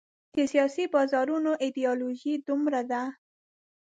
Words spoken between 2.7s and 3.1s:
دي.